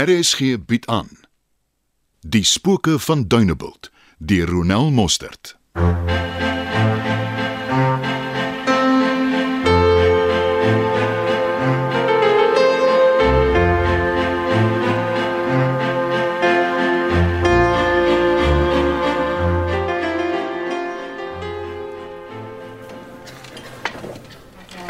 [0.00, 1.08] RSG bied aan
[2.20, 5.58] Die spooke van Dunebuld deur Ronel Mostert.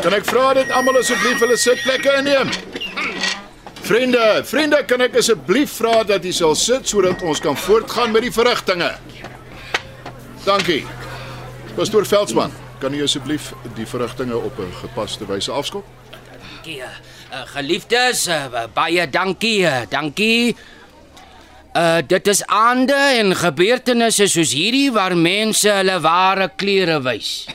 [0.01, 2.70] Kan ek vra dat almal asseblief hulle sitplekke inneem?
[3.91, 8.22] Vriende, vriende, kan ek asseblief vra dat jy sal sit sodat ons kan voortgaan met
[8.22, 8.93] die verrigtinge?
[10.44, 10.85] Dankie.
[11.75, 15.82] Pastoor Veldsmann, kan u asseblief die verrigtinge op 'n gepaste wyse afskop?
[16.12, 16.79] Dankie.
[16.79, 19.67] Uh, geliefdes, uh, baie dankie.
[19.67, 20.54] Uh, dankie.
[21.75, 27.46] Uh dit is aande en gebeurtenisse soos hierdie waar mense hulle ware kleure wys.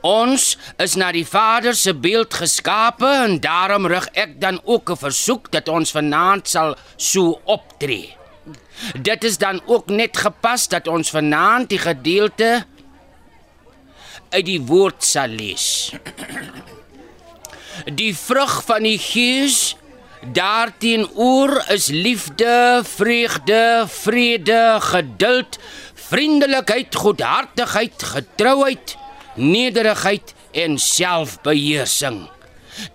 [0.00, 4.96] Ons is na die Vader se beeld geskape en daarom rig ek dan ook 'n
[4.96, 8.16] versoek dat ons vanaand sal so optree.
[9.02, 12.64] Dit is dan ook net gepas dat ons vanaand die gedeelte
[14.30, 15.92] uit die woord sal lees.
[17.94, 19.76] Die vrug van die Gees
[20.22, 25.58] daarteenoor is liefde, vreugde, vrede, geduld,
[25.94, 28.96] vriendelikheid, goedhartigheid, getrouheid,
[29.34, 32.28] nederigheid en selfbeheersing.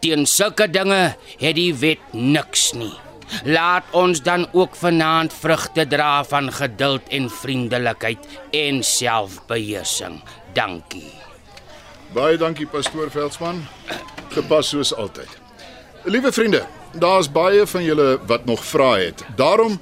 [0.01, 2.93] Teen sulke dinge het die wet niks nie.
[3.43, 10.21] Laat ons dan ook vanaand vrugte dra van geduld en vriendelikheid en selfbeheersing.
[10.53, 11.11] Dankie.
[12.15, 13.65] Baie dankie pastoor Veldsmann.
[14.31, 15.29] Gepas soos altyd.
[16.07, 16.63] Liewe vriende,
[16.95, 19.25] daar's baie van julle wat nog vra het.
[19.35, 19.79] Daarom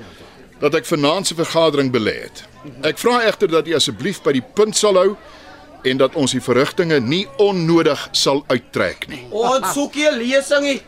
[0.59, 2.45] dat ek vanaand se vergadering belê het.
[2.81, 5.11] Ek vra egter dat u asseblief by die punt sal hou
[5.85, 9.23] en dat ons die verrigtinge nie onnodig sal uittrek nie.
[9.29, 10.81] Ons soek hier lesingie.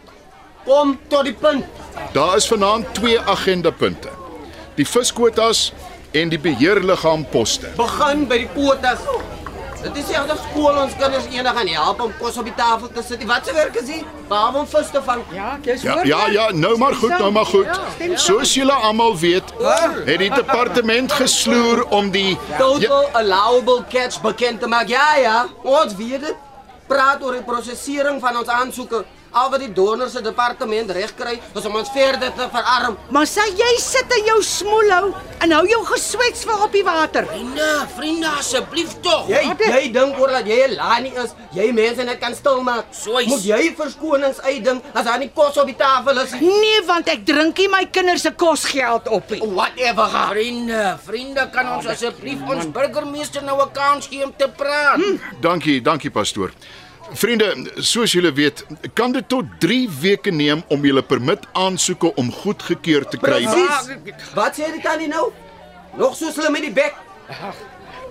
[0.66, 1.66] Kom tot die punt.
[2.14, 4.12] Daar is vanaand twee agendapunte.
[4.76, 5.72] Die viskwotas
[6.12, 7.72] en die beheerliggaam poste.
[7.78, 9.06] Begin by die potas.
[9.88, 12.90] Dit is nie asof skool ons kinders eendag gaan help om kos op die tafel
[12.92, 13.20] te sit.
[13.20, 13.28] nie.
[13.28, 14.04] Wat se werk is dit?
[14.28, 15.22] Behalwe om vis te vang.
[15.34, 17.68] Ja, dis Ja, ja, ja, nou maar goed, nou maar goed.
[18.20, 19.54] Soos julle almal weet,
[20.06, 24.88] het die departement gesloer om die Total allowable catch bekend te maak.
[24.88, 26.36] Ja, ja, ons weet dit.
[26.88, 29.06] Praat oor die prosesering van ons aansoeke.
[29.32, 32.98] Al wat die donor se departement reg kry, is om ons verder te verarm.
[33.10, 37.26] Maar sê jy sit in jou smoelhou en hou jou geswets vir op die water.
[37.28, 39.28] Vriende, vriende asseblief tog.
[39.30, 42.86] Jy jy dink oor dat jy 'n lani is, jy mense net kan stil maak.
[42.92, 46.42] So is- Moet jy verskonings uitdink as daar nie kos op die tafel is nie?
[46.48, 49.42] Nee, want ek drink nie my kinders se kosgeld op nie.
[49.42, 50.08] Whatever.
[50.08, 50.30] gaan.
[50.30, 55.00] Vriende, vriende, kan ons asseblief ons burgemeester nou 'n kans gee om te praat?
[55.42, 56.52] Dankie, dankie pastoor.
[57.14, 62.32] Vriende, soos julle weet, kan dit tot 3 weke neem om julle permit aansoeke om
[62.32, 63.44] goedgekeur te kry.
[63.44, 64.34] Presies.
[64.36, 65.30] Wat sê die tannie nou?
[65.98, 66.96] Nog so slim met die bek.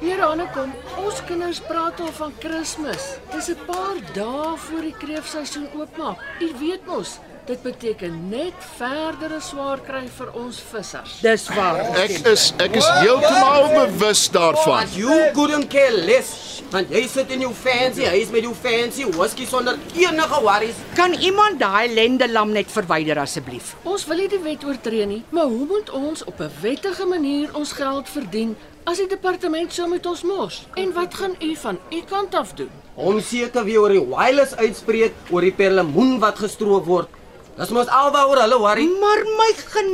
[0.01, 0.73] Hier aankom.
[1.01, 3.05] Ons kinders praat al van Kersfees.
[3.33, 6.19] Dis 'n paar dae voor die kreefseisoen oopmaak.
[6.41, 11.19] U weet mos, dit beteken net verdere swaar kry vir ons vissers.
[11.23, 11.79] Dis waar.
[12.03, 14.83] Ek is ek is heeltemal bewus daarvan.
[14.83, 16.63] As you couldn't care less.
[16.73, 20.79] Want jy sit in jou fancy huis met jou fancy whisky sonder enige worries.
[20.99, 23.77] Kan iemand daai lendelam net verwyder asseblief?
[23.87, 27.55] Ons wil nie die wet oortree nie, maar hoe moet ons op 'n wettige manier
[27.55, 30.67] ons geld verdien as die departement so met ons mors?
[30.75, 32.71] En wat gaan u van u kant af doen?
[32.95, 37.09] Om seker weer oor die wireless uitspreek oor die perlemoen wat gestroop word.
[37.57, 38.85] Dis mos alwaaroor hulle worry.
[39.01, 39.87] Maar my gen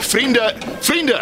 [0.00, 0.44] Vriende,
[0.80, 1.18] vriende,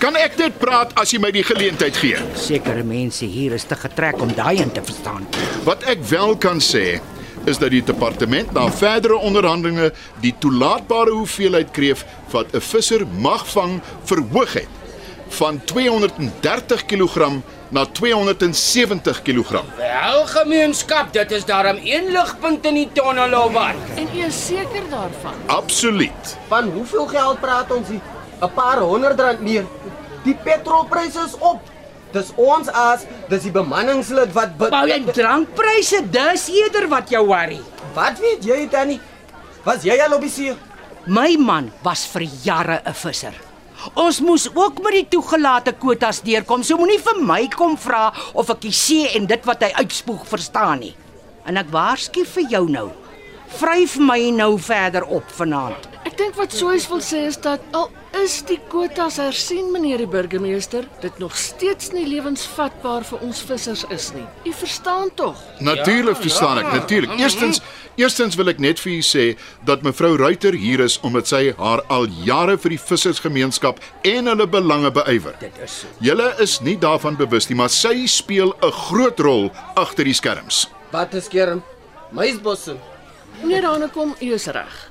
[0.00, 2.22] kan ek net praat as jy my die geleentheid gee?
[2.40, 5.26] sekere mense hier is te getrek om daai in te verstaan.
[5.68, 7.02] Wat ek wel kan sê
[7.44, 9.90] is dat die departement na verdere onderhandelinge
[10.24, 14.72] die toelaatbare hoeveelheid kreef wat 'n visser mag vang verhoog het
[15.36, 17.28] van 230 kg
[17.70, 19.62] na 270 kg.
[19.76, 23.74] Wel gemeenskap, dit is daarom een ligpunt in die tonnel of wat?
[23.96, 25.34] En u is seker daarvan?
[25.46, 26.36] Absoluut.
[26.48, 28.00] Van hoeveel geld praat ons hier?
[28.42, 29.64] 'n Paar honderd rand meer.
[30.24, 31.60] Die petrolpryse is op.
[32.12, 37.26] Dis ons as, dis die bemanningslid wat be- Bou jy drankpryse, dis eerder wat jou
[37.26, 37.60] worry.
[37.94, 39.00] Wat weet jy tannie?
[39.64, 40.52] Was jy al op die see?
[41.06, 43.34] My man was vir jare 'n visser.
[43.94, 46.64] Ons moes ook met die toegelate kwotas deurkom.
[46.66, 50.24] So moenie vir my kom vra of ek die see en dit wat hy uitspoeg
[50.28, 50.94] verstaan nie.
[51.46, 52.88] En ek waarsku vir jou nou.
[53.56, 55.86] Vryf my nou verder op vanaand.
[56.06, 57.90] Ek dink wat Soys wil sê is dat al
[58.22, 63.84] is die kwotas hersien meneer die burgemeester, dit nog steeds nie lewensvatbaar vir ons vissers
[63.92, 64.24] is nie.
[64.48, 65.40] U verstaan tog?
[65.60, 67.18] Natuurlik verstaan ek, natuurlik.
[67.20, 67.60] Eerstens
[67.96, 69.22] Eerstens wil ek net vir u sê
[69.64, 74.46] dat mevrou Ruiter hier is omdat sy haar al jare vir die vissersgemeenskap en hulle
[74.52, 75.38] belange beywer.
[75.40, 75.88] Dit is so.
[76.04, 79.48] Julle is nie daarvan bewus nie, maar sy speel 'n groot rol
[79.80, 80.68] agter die skerms.
[80.92, 81.62] Wat is skerm?
[82.12, 82.76] Meisbosse.
[83.40, 84.90] Meneer Hanekom, u is reg.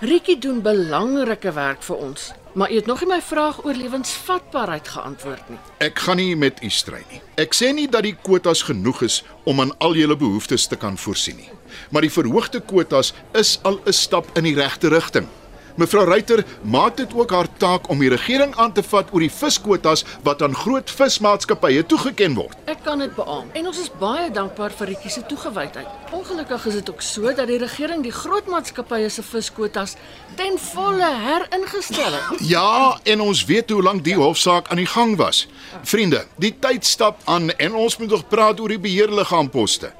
[0.00, 4.88] Rikkie doen belangrike werk vir ons, maar u het nog nie my vraag oor lewensvatbaarheid
[4.88, 5.58] geantwoord nie.
[5.78, 7.20] Ek gaan nie met u stry nie.
[7.36, 10.96] Ek sê nie dat die kwotas genoeg is om aan al julle behoeftes te kan
[10.96, 11.50] voorsien nie.
[11.90, 15.26] Maar die verhoogde kwotas is al 'n stap in die regte rigting.
[15.74, 19.32] Mevrou Ruiter maak dit ook haar taak om die regering aan te vat oor die
[19.32, 22.54] viskwotas wat aan groot vismaatskappye toegeken word.
[22.70, 25.88] Ek kan dit beamoen en ons is baie dankbaar vir Rikkie se toegewydheid.
[26.14, 29.96] Ongelukkig is dit ook so dat die regering die groot maatskappye se viskwotas
[30.38, 32.46] ten volle heringestel het.
[32.46, 35.48] Ja, en ons weet hoe lank die hofsaak aan die gang was.
[35.82, 39.90] Vriende, die tyd stap aan en ons moet nog praat oor die beheerliggaamposte.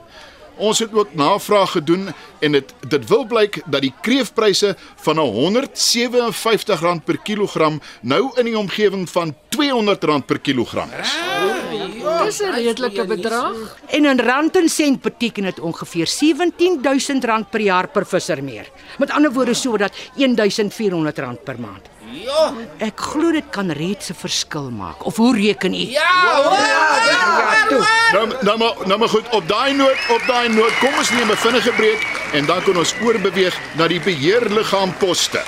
[0.57, 2.09] Ons het ook navraag gedoen
[2.39, 8.59] en dit dit wil blyk dat die kreefpryse van R157 per kilogram nou in die
[8.59, 11.11] omgewing van R200 per kilogram is.
[12.25, 13.77] Dis 'n redelike bedrag.
[13.87, 18.71] En in rand en sent beteken dit ongeveer R17000 per jaar per visser meer.
[18.99, 21.94] Met ander woorde sodat R1400 per maand.
[22.15, 22.53] Ja.
[22.79, 25.05] Ek glo dit kan reeds 'n verskil maak.
[25.07, 25.77] Of hoe reken u?
[25.77, 26.59] Ja, hoor.
[27.11, 27.83] ja, toe.
[28.13, 31.31] Nou nou maar nou maar goed, op daai noot, op daai noot, kom ons neem
[31.31, 35.43] 'n vinnige breek en dan kan ons oorbeweeg na die beheerliggaamposte.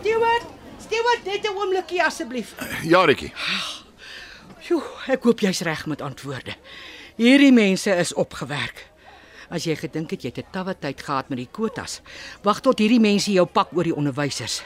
[0.00, 0.44] Stewart,
[0.84, 2.54] Stewart, net 'n oombliekie asseblief.
[2.82, 3.32] Ja, Rietjie.
[5.10, 6.54] Ek hoop jy's reg met antwoorde.
[7.18, 8.84] Hierdie mense is opgewerk.
[9.52, 12.00] As jy gedink het jy het 'n tawwe tyd gehad met die kwotas,
[12.42, 14.62] wag tot hierdie mense jou pak oor die onderwysers.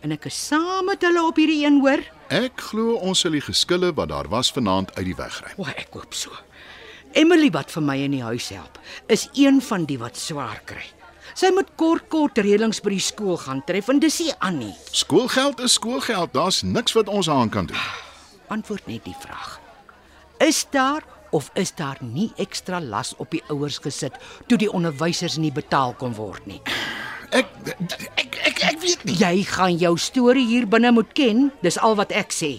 [0.00, 2.00] En ek is saam met hulle op hierdie een hoor.
[2.30, 5.52] Ek glo ons sal die geskille wat daar was vanaand uit die weg ry.
[5.56, 6.30] O, ek hoop so.
[7.12, 8.78] Emily wat vir my in die huis help,
[9.08, 10.84] is een van die wat swaar kry.
[11.34, 14.74] Sy moet kort kort reëlings by die skool gaan tref en dis nie Annie.
[14.90, 18.07] Skoolgeld is skoolgeld, daar's niks wat ons aan kan doen.
[18.48, 19.60] Antwoord net die vraag.
[20.38, 24.16] Is daar of is daar nie ekstra las op die ouers gesit
[24.46, 26.60] toe die onderwysers nie betaal kon word nie?
[27.30, 27.48] Ek
[28.16, 29.16] ek ek ek weet nie.
[29.20, 32.58] Jy gaan jou storie hier binne moet ken, dis al wat ek sê.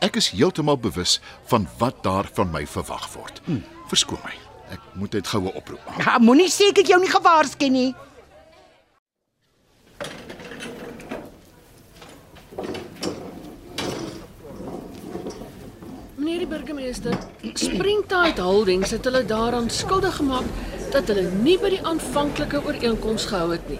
[0.00, 1.18] Ek is heeltemal bewus
[1.52, 3.42] van wat daar van my verwag word.
[3.44, 3.60] Hm.
[3.92, 4.36] Verskoon my.
[4.70, 6.00] Ek moet dit goue oproep maak.
[6.04, 7.90] Ja, Moenie seker jou nie gewaarsku nie.
[16.50, 17.14] Burgemeester,
[17.54, 20.46] Springtide Holdings het hulle daaraan skuldig gemaak
[20.90, 23.78] dat hulle nie by die aanvanklike ooreenkoms gehou het nie.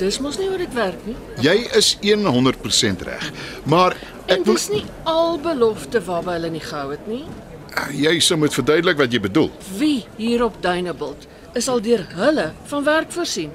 [0.00, 1.16] Dis mos nie hoe dit werk nie.
[1.44, 3.28] Jy is 100% reg.
[3.68, 3.96] Maar
[4.32, 7.24] ek wil dis nie al belofte waarby hulle nie gehou het nie.
[7.92, 9.50] jy sou moet verduidelik wat jy bedoel.
[9.76, 13.52] Wie hier op Dunebuld is al deur hulle van werk voorsien?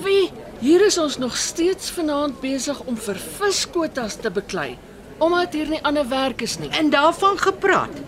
[0.00, 0.30] Wie?
[0.60, 4.76] Hier is ons nog steeds vanaand besig om vir viskwotas te beklei
[5.20, 6.70] omdat hier nie ander werk is nie.
[6.70, 8.00] En daarvan gepraat.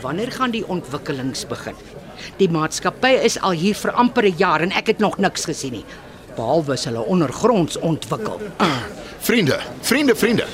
[0.00, 1.74] Wanneer gaan die ontwikkelings begin?
[2.40, 5.72] Die maatskappy is al hier vir amper 'n jaar en ek het nog niks gesien
[5.72, 5.84] nie.
[6.36, 8.40] Behalwe as hulle ondergronds ontwikkel.
[9.18, 10.44] Vriende, vriende, vriende.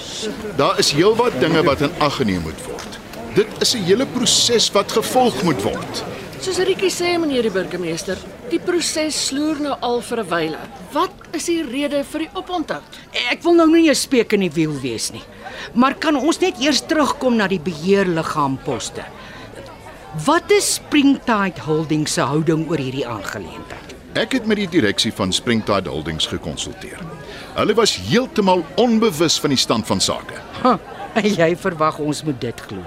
[0.56, 2.98] Daar is heelwat dinge wat in ag geneem moet word.
[3.34, 6.04] Dit is 'n hele proses wat gevolg moet word.
[6.40, 8.18] Soos Rikkie sê, meneer die burgemeester,
[8.50, 10.58] die proses sloer nou al vir 'n wyle.
[10.92, 12.82] Wat is die rede vir die oponthoud?
[13.30, 15.22] Ek wil nou nie 'n speek in die wiel wees nie.
[15.74, 19.04] Maar kan ons net eers terugkom na die beheerliggaamposte?
[20.26, 23.94] Wat is Springtide Holdings se houding oor hierdie aangeleentheid?
[24.12, 26.98] Ek het met die direksie van Springtide Holdings gekonsulteer.
[27.54, 30.36] Hulle was heeltemal onbewus van die stand van sake.
[30.60, 30.74] Ha,
[31.16, 32.84] en jy verwag ons moet dit glo.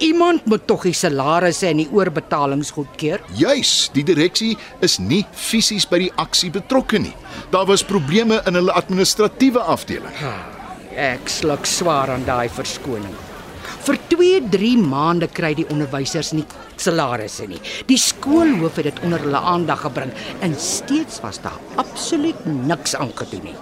[0.00, 3.20] Iemand moet tog die salarisse en die oorbetalings goedkeur.
[3.36, 7.16] Juis, die direksie is nie fisies by die aksie betrokke nie.
[7.52, 10.14] Daar was probleme in hulle administratiewe afdeling.
[10.98, 13.14] Ek sluk swaar aan daai verskoning.
[13.86, 16.44] Vir 2-3 maande kry die onderwysers nie
[16.80, 17.60] salarisse nie.
[17.86, 20.10] Die skoolhoof het dit onder hulle aandag gebring
[20.42, 23.56] en steeds was daar absoluut niks aangedoen nie.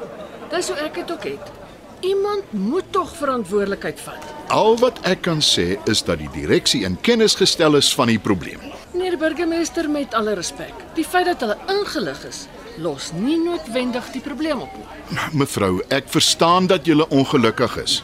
[0.48, 1.52] Dis hoe ek dit ook het.
[2.00, 4.34] Iemand moet tog verantwoordelikheid vat.
[4.54, 8.20] Al wat ek kan sê is dat die direksie in kennis gestel is van die
[8.22, 8.62] probleem.
[8.94, 14.22] Meneer burgemeester met alle respek, die feit dat hulle ingelig is, los nie noodwendig die
[14.22, 14.86] probleem op nie.
[15.32, 18.02] Mevrou, ek verstaan dat jy ongelukkig is.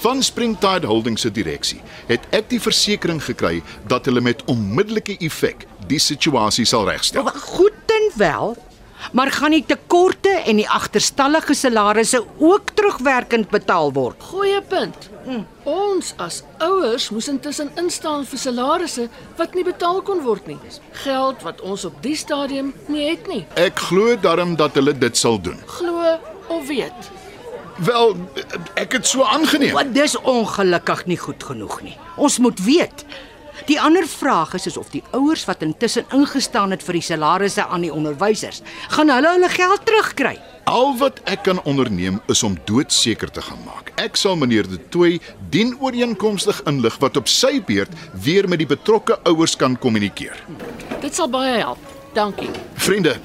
[0.00, 5.66] Van Springtide Holdings se direksie het ek die versekering gekry dat hulle met onmiddellike effek
[5.90, 7.28] die situasie sal regstel.
[7.28, 8.56] Goed en wel,
[9.12, 14.22] Maar gaan die tekorte en die agterstallige salarisse ook terugwerkend betaal word?
[14.30, 15.08] Goeie punt.
[15.68, 20.58] Ons as ouers moes intussen instaan vir salarisse wat nie betaal kon word nie.
[21.04, 23.44] Geld wat ons op die stadium nie het nie.
[23.60, 25.58] Ek glo darm dat hulle dit sal doen.
[25.78, 26.16] Glo
[26.48, 27.10] of weet.
[27.80, 28.16] Wel,
[28.76, 29.72] ek het so aangeneem.
[29.72, 31.96] Wat dis ongelukkig nie goed genoeg nie.
[32.20, 33.04] Ons moet weet.
[33.68, 37.66] Die ander vraag is, is of die ouers wat intussen ingestaan het vir die salarisse
[37.66, 38.62] aan die onderwysers,
[38.94, 40.36] gaan hulle hulle geld terugkry.
[40.70, 43.92] Al wat ek kan onderneem is om doodseker te gaan maak.
[44.00, 45.18] Ek sal meneer De Tooy
[45.50, 47.92] dien ooreenkomstig inlig wat op sy beurt
[48.24, 50.38] weer met die betrokke ouers kan kommunikeer.
[51.00, 51.82] Dit sal baie help.
[52.14, 52.50] Dankie.
[52.74, 53.16] Vriende,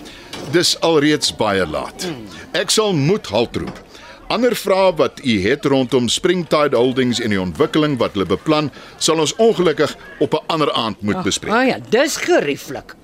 [0.53, 2.07] dis alreeds baie laat.
[2.53, 3.81] Ek sal moed halt roep.
[4.27, 9.21] Ander vrae wat u het rondom Springtide Holdings en die ontwikkeling wat hulle beplan, sal
[9.21, 11.53] ons ongelukkig op 'n ander aand moet bespreek.
[11.53, 12.95] Ah ja, dis gerieflik.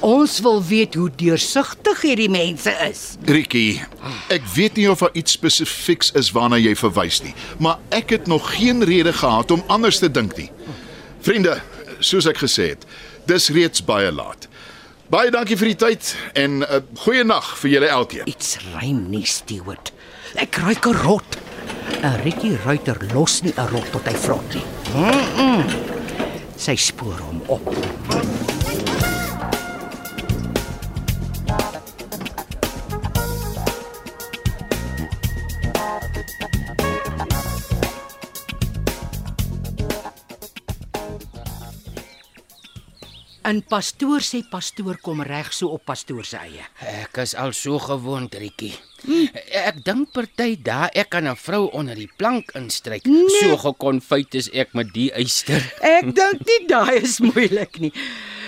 [0.00, 3.16] Ons wil weet hoe deursigtig hierdie mense is.
[3.24, 3.80] Ricky,
[4.28, 8.26] ek weet nie of daar iets spesifieks is waarna jy verwys nie, maar ek het
[8.26, 10.50] nog geen rede gehad om anders te dink nie.
[11.20, 11.60] Vriende,
[11.98, 12.84] soos ek gesê het,
[13.26, 14.48] dis reeds baie laat.
[15.10, 18.28] Baie dankie vir die tyd en 'n uh, goeie nag vir julle elkeen.
[18.28, 19.92] Iets rym nie, Stewart.
[20.34, 21.38] Ek ruik 'n rot.
[22.02, 24.66] 'n Rikkie Ruiter los nie 'n rot tot hy vrot nie.
[24.94, 25.62] Mm -mm.
[26.56, 27.66] Sy spoor hom op.
[43.42, 46.64] En pastoor sê pastoor kom reg so op pastoor se eie.
[46.86, 48.34] Ek is al so gewoond,
[49.04, 49.42] Rietjie.
[49.60, 53.04] Ek dink party daar ek kan 'n vrou onder die plank instryk.
[53.06, 53.28] Nee.
[53.40, 55.62] So gekonfyt is ek met die eyster.
[55.80, 57.92] Ek dink nie daai is moeilik nie.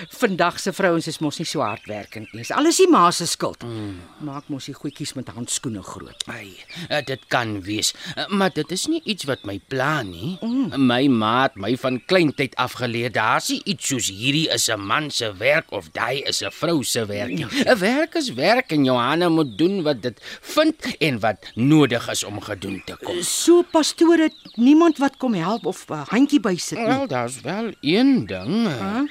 [0.09, 2.41] Vandag se vrouens is mos nie so hardwerkend nie.
[2.43, 3.63] Dis alles die ma se skuld.
[3.63, 3.99] Mm.
[4.25, 6.23] Maak mos die goedjies met handskoene groot.
[6.27, 6.57] Ai,
[6.89, 10.37] eh, dit kan wees, eh, maar dit is nie iets wat my pla nie.
[10.41, 10.85] Mm.
[10.87, 15.11] My ma het my van kleintyd af geleer, daar's iets soos hierdie is 'n man
[15.11, 17.31] se werk of daai is 'n vrou se werk.
[17.31, 22.23] 'n Werk is werk en Johanna moet doen wat dit vind en wat nodig is
[22.23, 23.21] om gedoen te kom.
[23.21, 26.87] So pastoor het niemand wat kom help of 'n handjie bysit nie.
[26.87, 28.67] Wel, daar's wel een ding.
[28.67, 29.01] Huh?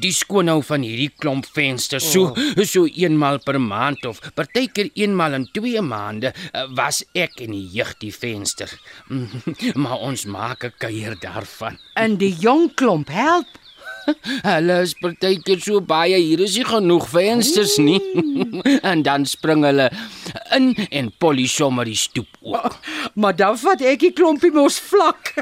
[0.00, 2.62] Die skoon nou van hierdie klomp vensters so oh.
[2.64, 7.66] so eenmal per maand of partykeer eenmal in 2 maande eh, was ek in die
[7.74, 8.72] jeug die venster.
[9.82, 11.76] maar ons maak 'n kuier daarvan.
[12.00, 13.50] En die jong klomp help.
[14.48, 18.00] Hulle is partykeer so baie hier is nie genoeg vensters nie.
[18.90, 19.90] en dan spring hulle
[20.56, 22.80] in en polish sommer die stoep ook.
[23.14, 25.34] Maar dan vat ek die klompie mos vlak.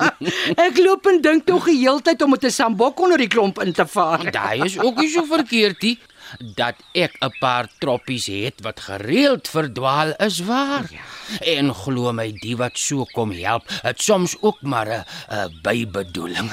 [0.68, 3.72] ek loop en dink tog die heeltyd om met 'n sambok onder die klomp in
[3.72, 4.30] te vaar.
[4.30, 5.98] Daai is ook nie so verkeerd nie
[6.38, 10.86] dat ek 'n paar troppies het wat gereeld verdwaal is waar.
[10.90, 11.04] Ja.
[11.40, 16.50] En glo my, die wat so kom help, het soms ook maar 'n bybedoeling.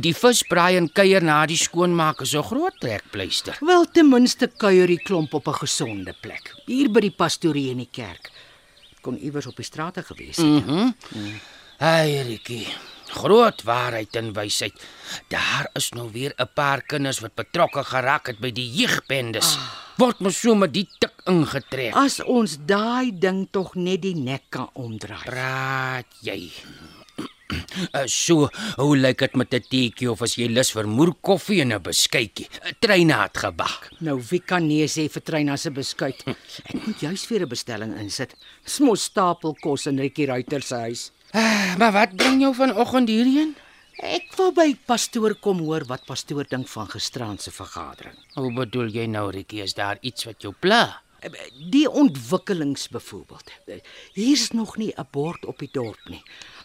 [0.00, 3.56] Die visbraai en kuier na die skoonmaak is 'n groot trekpleister.
[3.60, 6.54] Wel ten minste kuier die klomp op 'n gesonde plek.
[6.66, 8.30] Hier by die pastorie in die kerk.
[9.04, 10.46] Kon iewers op die strate gewees het.
[10.46, 10.72] Mhm.
[10.72, 11.40] Mm mm.
[11.84, 12.68] Ai, Rikie.
[13.14, 14.74] Groot waarheid en wysheid.
[15.28, 19.56] Daar is nou weer 'n paar kinders wat betrokke geraak het by die jeugbendes.
[19.56, 19.62] Ah.
[19.96, 21.94] Word mos so met die tik ingetrek.
[21.94, 25.22] As ons daai ding tog net die nek kan omdraai.
[25.24, 26.50] Praat jy.
[27.92, 31.60] Uh, so, hoe lyk dit met 'n teetjie of as jy lus vir moer koffie
[31.60, 32.48] en 'n beskuitjie?
[32.48, 33.90] 'n Treina het gebak.
[34.00, 36.24] Nou wie kan nee sê vir Treina se beskuit?
[36.70, 38.34] Ek moet juis vir 'n bestelling insit.
[38.64, 41.10] Smos stapel kos in Rikkie Ruiter se huis.
[41.34, 43.56] Uh, maar wat bring jou vanoggend hierheen?
[44.02, 48.16] Ek wil by pastoor kom hoor wat pastoor dink van gisterand se vergadering.
[48.34, 51.00] Hoe bedoel jy nou, Rikkie, is daar iets wat jou pla?
[51.70, 53.50] Die ontwikkelings byvoorbeeld.
[54.12, 56.22] Hier's nog nie 'n bord op die dorp nie.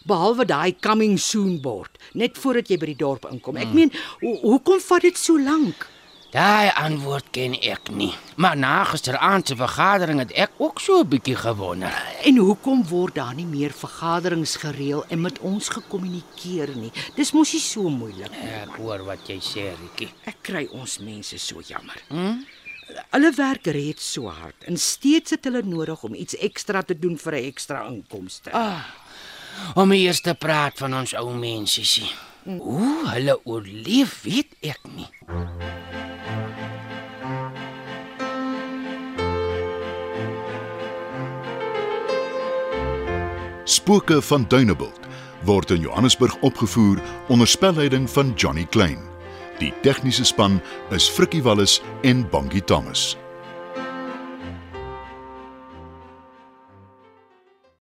[0.08, 3.56] Behalwe daai coming soon bord, net voordat jy by die dorp inkom.
[3.60, 3.90] Ek meen,
[4.22, 5.88] ho hoekom vat dit so lank?
[6.30, 8.12] Daai antwoord ken ek nie.
[8.38, 11.90] Maar na gisteraand se vergadering het ek ook so 'n bietjie gewonder.
[12.22, 16.92] En hoekom word daar nie meer vergaderings gereël en met ons gekommunikeer nie?
[17.16, 18.50] Dis mos nie so moeilik nie.
[18.62, 20.12] Ek hoor wat jy sê, Rietjie.
[20.24, 21.98] Ek kry ons mense so jammer.
[22.08, 22.44] Hm?
[23.10, 27.18] Hulle werk reeds so hard en steeds het hulle nodig om iets ekstra te doen
[27.18, 28.50] vir 'n ekstra inkomste.
[28.52, 28.84] Ah,
[29.74, 32.10] om eers te praat van ons ou mense sien.
[32.44, 35.08] Hoe hulle oorleef, weet ek nie.
[43.64, 45.06] Spooke van Dunebuld
[45.44, 48.98] word in Johannesburg opgevoer onder spelleiding van Johnny Klein.
[49.58, 53.16] Die tegniese span is Frikkie Wallis en Bongie Thomas.